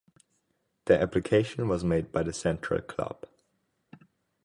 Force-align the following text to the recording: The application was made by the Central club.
The 0.85 0.99
application 0.99 1.67
was 1.67 1.83
made 1.83 2.11
by 2.11 2.23
the 2.23 2.33
Central 2.33 2.81
club. 2.81 3.27